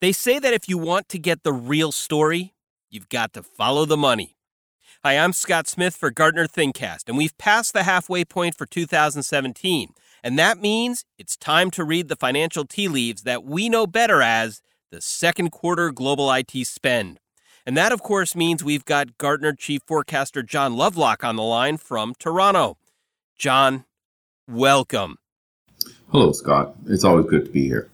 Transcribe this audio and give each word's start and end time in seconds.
They 0.00 0.12
say 0.12 0.38
that 0.38 0.54
if 0.54 0.68
you 0.68 0.78
want 0.78 1.08
to 1.08 1.18
get 1.18 1.42
the 1.42 1.52
real 1.52 1.90
story, 1.90 2.54
you've 2.88 3.08
got 3.08 3.32
to 3.32 3.42
follow 3.42 3.84
the 3.84 3.96
money. 3.96 4.36
Hi, 5.04 5.18
I'm 5.18 5.32
Scott 5.32 5.66
Smith 5.66 5.96
for 5.96 6.10
Gartner 6.10 6.46
ThinkCast, 6.46 7.08
and 7.08 7.16
we've 7.16 7.36
passed 7.36 7.72
the 7.72 7.82
halfway 7.82 8.24
point 8.24 8.56
for 8.56 8.64
2017. 8.64 9.88
And 10.22 10.38
that 10.38 10.58
means 10.58 11.04
it's 11.18 11.36
time 11.36 11.72
to 11.72 11.84
read 11.84 12.06
the 12.06 12.14
financial 12.14 12.64
tea 12.64 12.86
leaves 12.86 13.22
that 13.22 13.42
we 13.42 13.68
know 13.68 13.88
better 13.88 14.22
as 14.22 14.62
the 14.92 15.00
second 15.00 15.50
quarter 15.50 15.90
global 15.90 16.32
IT 16.32 16.52
spend. 16.66 17.18
And 17.66 17.76
that, 17.76 17.90
of 17.90 18.00
course, 18.00 18.36
means 18.36 18.62
we've 18.62 18.84
got 18.84 19.18
Gartner 19.18 19.52
chief 19.52 19.82
forecaster 19.84 20.44
John 20.44 20.76
Lovelock 20.76 21.24
on 21.24 21.34
the 21.34 21.42
line 21.42 21.76
from 21.76 22.14
Toronto. 22.18 22.78
John, 23.36 23.84
welcome. 24.48 25.18
Hello, 26.12 26.30
Scott. 26.30 26.76
It's 26.86 27.04
always 27.04 27.26
good 27.26 27.46
to 27.46 27.50
be 27.50 27.66
here. 27.66 27.90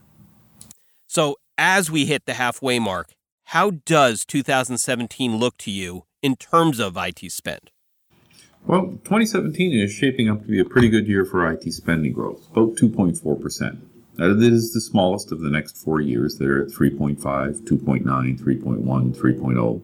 So, 1.06 1.36
as 1.58 1.90
we 1.90 2.06
hit 2.06 2.26
the 2.26 2.34
halfway 2.34 2.78
mark, 2.78 3.14
how 3.48 3.70
does 3.70 4.24
2017 4.24 5.36
look 5.36 5.56
to 5.58 5.70
you 5.70 6.04
in 6.22 6.36
terms 6.36 6.78
of 6.78 6.96
IT 6.96 7.30
spend? 7.30 7.70
Well, 8.66 8.98
2017 9.04 9.72
is 9.72 9.92
shaping 9.92 10.30
up 10.30 10.42
to 10.42 10.48
be 10.48 10.58
a 10.58 10.64
pretty 10.64 10.88
good 10.88 11.06
year 11.06 11.24
for 11.24 11.50
IT 11.50 11.70
spending 11.72 12.12
growth, 12.12 12.48
about 12.50 12.76
2.4%. 12.76 13.78
Now, 14.16 14.30
it 14.30 14.42
is 14.42 14.72
the 14.72 14.80
smallest 14.80 15.32
of 15.32 15.40
the 15.40 15.50
next 15.50 15.76
four 15.76 16.00
years. 16.00 16.38
that 16.38 16.48
are 16.48 16.62
at 16.62 16.68
3.5, 16.68 17.18
2.9, 17.18 18.04
3.1, 18.40 19.16
3.0. 19.16 19.82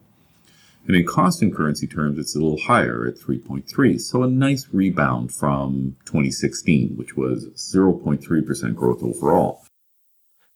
And 0.86 0.96
in 0.96 1.04
constant 1.04 1.54
currency 1.54 1.86
terms, 1.86 2.18
it's 2.18 2.34
a 2.34 2.38
little 2.38 2.60
higher 2.60 3.06
at 3.06 3.16
3.3. 3.16 4.00
So 4.00 4.22
a 4.22 4.28
nice 4.28 4.66
rebound 4.72 5.32
from 5.32 5.96
2016, 6.06 6.96
which 6.96 7.16
was 7.16 7.48
0.3% 7.56 8.74
growth 8.74 9.02
overall. 9.02 9.62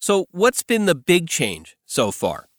So, 0.06 0.26
what's 0.32 0.62
been 0.62 0.84
the 0.84 0.94
big 0.94 1.30
change 1.30 1.78
so 1.86 2.10
far? 2.10 2.50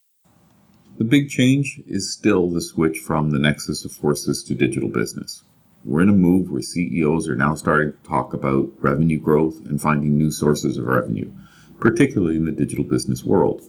The 0.98 1.04
big 1.04 1.30
change 1.30 1.80
is 1.86 2.12
still 2.12 2.50
the 2.50 2.60
switch 2.60 2.98
from 2.98 3.30
the 3.30 3.38
nexus 3.38 3.86
of 3.86 3.92
forces 3.92 4.44
to 4.46 4.56
digital 4.56 4.90
business. 4.90 5.44
We're 5.84 6.02
in 6.02 6.10
a 6.10 6.14
move 6.14 6.50
where 6.50 6.64
CEOs 6.64 7.30
are 7.30 7.36
now 7.36 7.54
starting 7.54 7.92
to 7.92 8.10
talk 8.10 8.34
about 8.34 8.72
revenue 8.80 9.20
growth 9.20 9.64
and 9.68 9.80
finding 9.80 10.18
new 10.18 10.32
sources 10.32 10.80
of 10.80 10.88
revenue, 10.88 11.32
particularly 11.80 12.36
in 12.36 12.46
the 12.46 12.52
digital 12.52 12.84
business 12.84 13.24
world. 13.24 13.62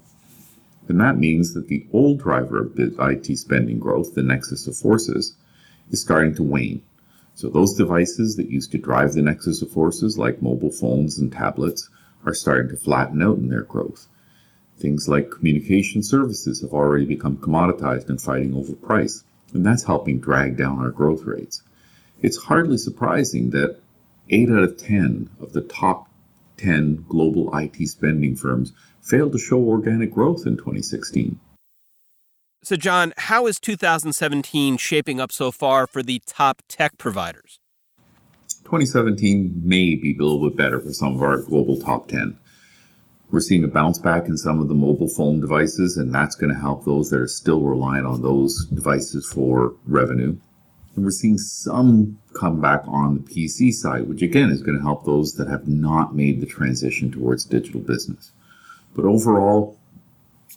And 0.88 0.98
that 0.98 1.18
means 1.18 1.52
that 1.52 1.68
the 1.68 1.86
old 1.92 2.18
driver 2.18 2.60
of 2.60 2.78
IT 2.78 3.36
spending 3.36 3.78
growth, 3.78 4.14
the 4.14 4.22
nexus 4.22 4.66
of 4.66 4.74
forces, 4.74 5.36
is 5.90 6.00
starting 6.00 6.34
to 6.36 6.42
wane. 6.42 6.80
So 7.34 7.50
those 7.50 7.74
devices 7.74 8.36
that 8.36 8.48
used 8.48 8.72
to 8.72 8.78
drive 8.78 9.12
the 9.12 9.20
nexus 9.20 9.60
of 9.60 9.70
forces, 9.70 10.16
like 10.16 10.40
mobile 10.40 10.72
phones 10.72 11.18
and 11.18 11.30
tablets, 11.30 11.90
are 12.26 12.34
starting 12.34 12.68
to 12.68 12.76
flatten 12.76 13.22
out 13.22 13.38
in 13.38 13.48
their 13.48 13.62
growth. 13.62 14.08
Things 14.76 15.08
like 15.08 15.30
communication 15.30 16.02
services 16.02 16.60
have 16.60 16.72
already 16.72 17.06
become 17.06 17.38
commoditized 17.38 18.10
and 18.10 18.20
fighting 18.20 18.54
over 18.54 18.74
price, 18.74 19.24
and 19.54 19.64
that's 19.64 19.84
helping 19.84 20.18
drag 20.18 20.56
down 20.58 20.78
our 20.80 20.90
growth 20.90 21.22
rates. 21.22 21.62
It's 22.20 22.36
hardly 22.36 22.76
surprising 22.76 23.50
that 23.50 23.78
8 24.28 24.50
out 24.50 24.64
of 24.64 24.76
10 24.76 25.30
of 25.40 25.52
the 25.52 25.62
top 25.62 26.10
10 26.58 27.06
global 27.08 27.56
IT 27.56 27.86
spending 27.86 28.34
firms 28.34 28.72
failed 29.00 29.32
to 29.32 29.38
show 29.38 29.58
organic 29.58 30.12
growth 30.12 30.46
in 30.46 30.56
2016. 30.56 31.38
So, 32.62 32.74
John, 32.74 33.12
how 33.16 33.46
is 33.46 33.60
2017 33.60 34.76
shaping 34.78 35.20
up 35.20 35.30
so 35.30 35.52
far 35.52 35.86
for 35.86 36.02
the 36.02 36.20
top 36.26 36.62
tech 36.68 36.98
providers? 36.98 37.60
2017 38.66 39.62
may 39.62 39.94
be 39.94 40.12
a 40.18 40.20
little 40.20 40.50
bit 40.50 40.56
better 40.56 40.80
for 40.80 40.92
some 40.92 41.14
of 41.14 41.22
our 41.22 41.38
global 41.38 41.78
top 41.80 42.08
10. 42.08 42.36
We're 43.30 43.38
seeing 43.38 43.62
a 43.62 43.68
bounce 43.68 44.00
back 44.00 44.26
in 44.26 44.36
some 44.36 44.60
of 44.60 44.66
the 44.66 44.74
mobile 44.74 45.06
phone 45.06 45.40
devices, 45.40 45.96
and 45.96 46.12
that's 46.12 46.34
going 46.34 46.52
to 46.52 46.60
help 46.60 46.84
those 46.84 47.10
that 47.10 47.20
are 47.20 47.28
still 47.28 47.60
reliant 47.60 48.08
on 48.08 48.22
those 48.22 48.66
devices 48.66 49.24
for 49.24 49.76
revenue. 49.86 50.36
And 50.96 51.04
we're 51.04 51.12
seeing 51.12 51.38
some 51.38 52.18
comeback 52.32 52.82
on 52.88 53.14
the 53.14 53.20
PC 53.20 53.72
side, 53.72 54.08
which 54.08 54.22
again 54.22 54.50
is 54.50 54.62
going 54.62 54.76
to 54.76 54.84
help 54.84 55.04
those 55.04 55.34
that 55.34 55.46
have 55.46 55.68
not 55.68 56.16
made 56.16 56.40
the 56.40 56.46
transition 56.46 57.12
towards 57.12 57.44
digital 57.44 57.80
business. 57.80 58.32
But 58.96 59.04
overall, 59.04 59.78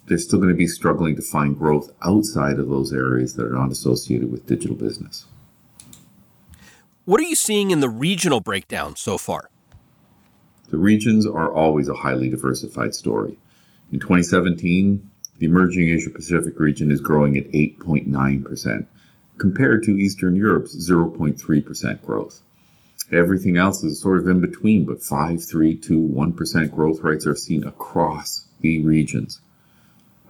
they're 0.07 0.17
still 0.17 0.39
going 0.39 0.49
to 0.49 0.55
be 0.55 0.65
struggling 0.65 1.15
to 1.15 1.21
find 1.21 1.55
growth 1.55 1.91
outside 2.01 2.57
of 2.57 2.69
those 2.69 2.91
areas 2.91 3.35
that 3.35 3.45
are 3.45 3.53
not 3.53 3.71
associated 3.71 4.31
with 4.31 4.47
digital 4.47 4.75
business. 4.75 5.25
What 7.09 7.21
are 7.21 7.23
you 7.23 7.33
seeing 7.33 7.71
in 7.71 7.79
the 7.79 7.89
regional 7.89 8.39
breakdown 8.39 8.95
so 8.95 9.17
far? 9.17 9.49
The 10.69 10.77
regions 10.77 11.25
are 11.25 11.51
always 11.51 11.89
a 11.89 11.95
highly 11.95 12.29
diversified 12.29 12.93
story. 12.93 13.39
In 13.91 13.99
2017, 13.99 15.09
the 15.39 15.47
emerging 15.47 15.89
Asia 15.89 16.11
Pacific 16.11 16.59
region 16.59 16.91
is 16.91 17.01
growing 17.01 17.35
at 17.35 17.51
8.9%, 17.51 18.85
compared 19.39 19.81
to 19.85 19.97
Eastern 19.97 20.35
Europe's 20.35 20.75
0.3% 20.75 22.05
growth. 22.05 22.41
Everything 23.11 23.57
else 23.57 23.83
is 23.83 23.99
sort 23.99 24.19
of 24.19 24.27
in 24.27 24.39
between, 24.39 24.85
but 24.85 25.01
5, 25.01 25.43
3, 25.43 25.75
2, 25.77 25.99
1% 25.99 26.71
growth 26.71 26.99
rates 27.01 27.25
are 27.25 27.33
seen 27.33 27.63
across 27.63 28.45
the 28.61 28.85
regions. 28.85 29.41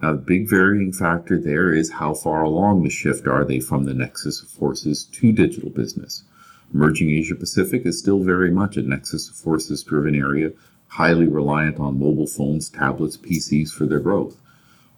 Now, 0.00 0.12
the 0.12 0.18
big 0.18 0.48
varying 0.48 0.94
factor 0.94 1.38
there 1.38 1.74
is 1.74 1.90
how 1.90 2.14
far 2.14 2.42
along 2.42 2.84
the 2.84 2.88
shift 2.88 3.26
are 3.26 3.44
they 3.44 3.60
from 3.60 3.84
the 3.84 3.92
nexus 3.92 4.40
of 4.40 4.48
forces 4.48 5.04
to 5.04 5.30
digital 5.30 5.68
business. 5.68 6.22
Emerging 6.72 7.10
Asia 7.10 7.34
Pacific 7.34 7.84
is 7.84 7.98
still 7.98 8.22
very 8.22 8.50
much 8.50 8.76
a 8.76 8.82
nexus 8.82 9.28
of 9.28 9.34
forces 9.34 9.82
driven 9.82 10.14
area, 10.14 10.52
highly 10.88 11.26
reliant 11.26 11.78
on 11.78 11.98
mobile 11.98 12.26
phones, 12.26 12.68
tablets, 12.68 13.16
PCs 13.16 13.70
for 13.70 13.86
their 13.86 13.98
growth. 13.98 14.36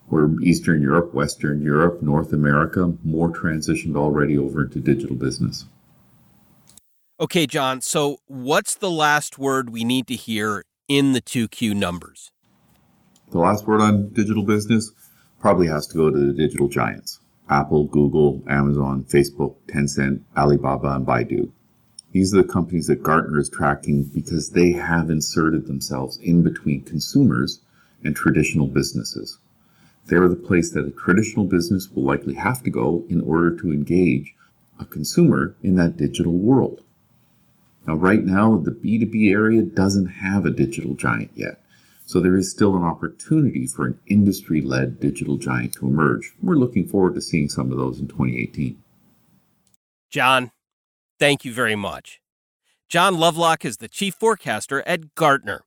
Where 0.09 0.31
Eastern 0.43 0.83
Europe, 0.83 1.15
Western 1.15 1.63
Europe, 1.63 2.03
North 2.03 2.33
America, 2.33 2.93
more 3.03 3.31
transitioned 3.31 3.97
already 3.97 4.37
over 4.37 4.65
into 4.65 4.81
digital 4.81 5.17
business. 5.17 5.65
Okay, 7.19 7.47
John, 7.47 7.81
so 7.81 8.19
what's 8.27 8.75
the 8.75 8.91
last 8.91 9.39
word 9.39 9.71
we 9.71 9.85
need 9.85 10.07
to 10.09 10.17
hear 10.17 10.65
in 10.89 11.13
the 11.13 11.23
2Q 11.23 11.75
numbers? 11.75 12.31
The 13.31 13.39
last 13.39 13.67
word 13.67 13.81
on 13.81 14.11
digital 14.11 14.43
business 14.43 14.91
probably 15.41 15.69
has 15.69 15.87
to 15.87 15.97
go 15.97 16.11
to 16.11 16.19
the 16.19 16.33
digital 16.35 16.69
giants 16.69 17.21
Apple, 17.49 17.85
Google, 17.85 18.43
Amazon, 18.49 19.05
Facebook, 19.05 19.57
Tencent, 19.67 20.21
Alibaba, 20.37 20.97
and 20.97 21.07
Baidu. 21.07 21.51
These 22.13 22.35
are 22.35 22.43
the 22.43 22.49
companies 22.49 22.87
that 22.89 23.03
Gartner 23.03 23.41
is 23.41 23.49
tracking 23.49 24.05
because 24.05 24.51
they 24.51 24.73
have 24.73 25.11
inserted 25.11 25.67
themselves 25.67 26.19
in 26.19 26.43
between 26.43 26.83
consumers 26.83 27.61
and 28.05 28.15
traditional 28.15 28.67
businesses. 28.67 29.39
They're 30.07 30.29
the 30.29 30.37
place 30.37 30.71
that 30.73 30.87
a 30.87 30.91
traditional 30.91 31.47
business 31.47 31.91
will 31.91 32.03
likely 32.03 32.35
have 32.35 32.63
to 32.65 32.71
go 32.71 33.05
in 33.09 33.23
order 33.23 33.57
to 33.57 33.73
engage 33.73 34.35
a 34.79 34.85
consumer 34.85 35.55
in 35.63 35.77
that 35.77 35.97
digital 35.97 36.33
world. 36.33 36.83
Now, 37.87 37.95
right 37.95 38.23
now, 38.23 38.59
the 38.59 38.71
B2B 38.71 39.33
area 39.33 39.63
doesn't 39.63 40.07
have 40.07 40.45
a 40.45 40.51
digital 40.51 40.95
giant 40.95 41.31
yet. 41.35 41.61
So 42.05 42.21
there 42.21 42.37
is 42.37 42.51
still 42.51 42.77
an 42.77 42.83
opportunity 42.83 43.67
for 43.67 43.87
an 43.87 43.99
industry 44.07 44.61
led 44.61 45.01
digital 45.01 45.37
giant 45.39 45.75
to 45.75 45.87
emerge. 45.87 46.35
We're 46.43 46.57
looking 46.57 46.87
forward 46.87 47.15
to 47.15 47.23
seeing 47.23 47.49
some 47.49 47.73
of 47.73 47.79
those 47.79 47.99
in 48.01 48.09
2018. 48.09 48.77
John, 50.11 50.51
Thank 51.23 51.45
you 51.45 51.53
very 51.53 51.77
much. 51.77 52.21
John 52.89 53.17
Lovelock 53.17 53.65
is 53.65 53.77
the 53.77 53.87
chief 53.87 54.17
forecaster 54.17 54.83
at 54.85 55.15
Gartner. 55.15 55.61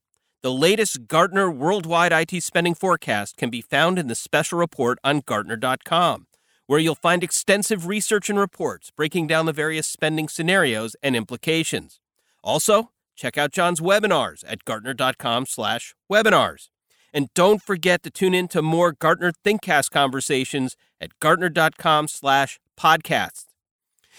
The 0.44 0.52
latest 0.52 1.08
Gartner 1.08 1.50
worldwide 1.50 2.12
IT 2.12 2.44
spending 2.44 2.76
forecast 2.76 3.38
can 3.38 3.50
be 3.50 3.62
found 3.62 3.98
in 3.98 4.10
the 4.10 4.16
special 4.16 4.60
report 4.60 5.00
on 5.02 5.22
Gartner.com, 5.26 6.28
where 6.68 6.80
you'll 6.80 6.94
find 6.94 7.24
extensive 7.24 7.88
research 7.88 8.30
and 8.30 8.38
reports 8.38 8.92
breaking 8.92 9.28
down 9.28 9.46
the 9.46 9.54
various 9.54 9.88
spending 9.88 10.28
scenarios 10.28 10.98
and 11.02 11.16
implications. 11.16 12.02
Also, 12.44 12.92
check 13.16 13.38
out 13.38 13.54
John's 13.54 13.80
webinars 13.80 14.44
at 14.46 14.66
Gartner.com/webinars. 14.66 16.70
And 17.14 17.34
don't 17.34 17.62
forget 17.62 18.04
to 18.04 18.12
tune 18.12 18.34
in 18.34 18.50
to 18.50 18.62
more 18.62 18.92
Gartner 18.92 19.32
ThinkCast 19.32 19.90
conversations 19.90 20.76
at 21.00 21.18
Gartner.com/podcasts. 21.22 23.55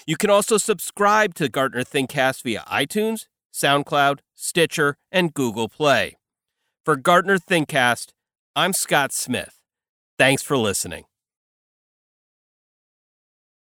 You 0.05 0.17
can 0.17 0.31
also 0.31 0.59
subscribe 0.59 1.35
to 1.35 1.49
Gartner 1.49 1.85
ThinkCast 1.85 2.43
via 2.43 2.65
iTunes, 2.67 3.27
SoundCloud, 3.55 4.19
Stitcher, 4.35 4.97
and 5.11 5.33
Google 5.33 5.69
Play. 5.69 6.17
For 6.85 6.97
Gartner 6.97 7.39
ThinkCast, 7.39 8.13
I'm 8.55 8.73
Scott 8.73 9.13
Smith. 9.13 9.61
Thanks 10.19 10.43
for 10.43 10.57
listening. 10.57 11.05